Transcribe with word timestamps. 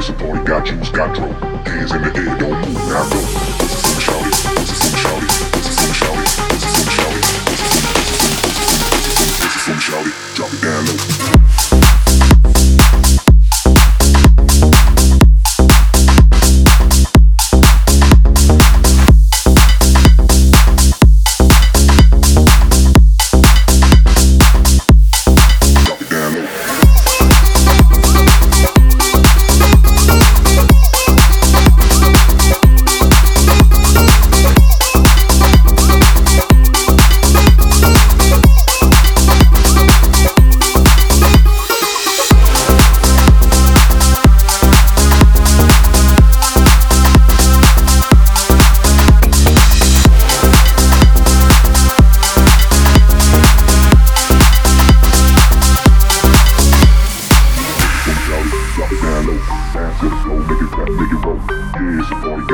disappointed. 0.00 0.46
Got 0.46 0.64
juice, 0.64 0.88
got 0.88 1.14
drunk. 1.14 1.36
Hands 1.66 1.92
in 1.92 2.02
the 2.02 2.08
air, 2.16 2.38
don't 2.38 2.58
move, 2.66 2.74
now 2.88 3.08
go. 3.10 3.20
Pussy, 3.58 3.76
some 3.76 4.00
shouty, 4.00 4.56
pussy, 4.56 4.74
some 4.74 4.98
shouty, 4.98 5.52
pussy, 5.52 5.72
some 5.72 5.92
shouty. 5.92 6.29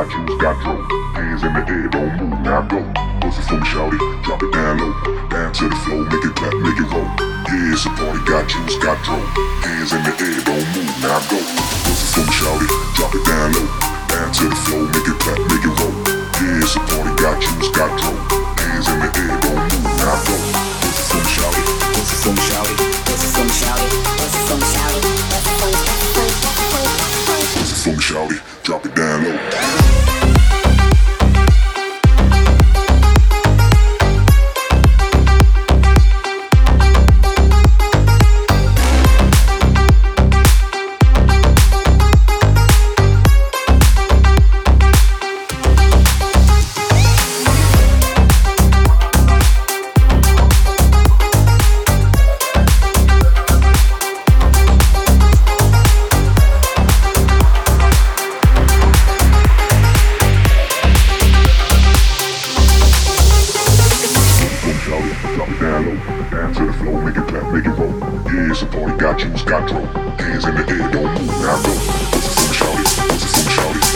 Got 0.00 0.28
you, 0.28 0.38
got 0.38 0.56
drove. 0.64 0.80
Hands 1.12 1.42
in 1.44 1.52
the 1.52 1.60
air, 1.68 1.88
don't 1.92 2.16
move, 2.16 2.40
now 2.40 2.62
go. 2.64 2.80
Bust 3.20 3.36
it 3.36 3.44
from 3.44 3.60
shout 3.64 3.92
it, 3.92 4.00
drop 4.24 4.40
it 4.40 4.52
down 4.52 4.80
low. 4.80 4.92
Dance 5.28 5.58
to 5.58 5.68
the 5.68 5.76
flow, 5.84 6.00
make 6.08 6.24
it 6.24 6.34
clap, 6.36 6.56
make 6.56 6.80
it 6.80 6.88
roll. 6.88 7.04
Yeah, 7.52 7.74
it's 7.76 7.84
a 7.84 7.90
party, 7.92 8.20
got 8.24 8.48
you, 8.48 8.64
got 8.80 8.96
drove. 9.04 9.20
Hands 9.60 9.92
in 9.92 10.00
the 10.00 10.12
air, 10.24 10.40
don't 10.40 10.64
move, 10.72 10.88
now 11.04 11.20
go. 11.28 11.36
Bust 11.84 12.00
it 12.00 12.10
from 12.16 12.28
shout 12.32 12.62
it, 12.64 12.72
drop 12.96 13.12
it 13.12 13.24
down 13.28 13.52
low. 13.52 13.68
Dance 14.08 14.40
to 14.40 14.48
the 14.48 14.56
flow, 14.64 14.88
make 14.88 15.04
it 15.04 15.18
clap, 15.20 15.36
make 15.52 15.64
it 15.68 15.74
roll. 15.76 15.92
Yeah, 16.40 16.64
it's 16.64 16.76
a 16.76 16.80
party, 16.80 17.12
got 17.20 17.36
you, 17.44 17.52
got 17.76 17.92
drove. 18.00 18.24
Hands 18.56 18.86
in 18.88 18.96
the 19.04 19.08
air, 19.20 19.36
don't 19.36 19.64
move, 19.68 19.84
now 20.00 20.16
go. 20.24 20.32
Bust 20.80 20.96
it 20.96 21.12
from 21.12 21.24
shout 21.28 21.52
it, 21.52 21.66
Bust 21.92 22.08
it 22.08 22.20
from 22.24 22.36
shout 22.48 22.64
it, 22.72 22.78
bust 23.04 23.20
it 23.20 23.32
from 23.36 23.48
shout 23.52 23.84
it, 23.84 23.92
bust 24.16 24.32
it 24.32 24.48
from 24.48 24.60
shout 24.64 24.96
it, 24.96 25.04
bust 25.28 25.44
it 25.44 25.60
it 27.68 27.80
from 27.84 28.00
shout 28.00 28.32
it 28.32 28.49
Party, 68.66 68.96
got 68.98 69.20
you, 69.22 69.30
got 69.46 69.68
drove. 69.68 69.86
Hands 70.20 70.44
in 70.44 70.54
the 70.54 70.60
air, 70.68 70.90
don't 70.90 71.12
move, 71.14 71.40
now 71.40 71.56
go. 71.62 71.72
Bust 72.12 72.28
it 72.28 72.40
from 72.40 72.52
shout 72.52 72.78
it, 72.78 73.08
bust 73.08 73.89